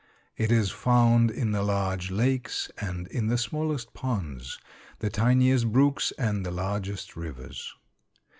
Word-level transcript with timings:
It 0.35 0.51
is 0.51 0.71
found 0.71 1.29
in 1.29 1.51
the 1.51 1.61
large 1.61 2.09
lakes 2.09 2.71
and 2.79 3.05
in 3.09 3.27
the 3.27 3.37
smallest 3.37 3.93
ponds, 3.93 4.57
the 4.97 5.11
tiniest 5.11 5.71
brooks 5.71 6.11
and 6.17 6.43
the 6.43 6.49
largest 6.49 7.15
rivers. 7.15 7.75